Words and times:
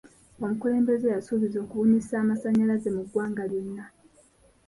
Omukulembeze 0.43 1.07
yasuubiza 1.15 1.57
okubunisa 1.61 2.13
amasanyalaze 2.23 2.89
mu 2.95 3.01
ggwanga 3.05 3.43
lyonna. 3.51 3.85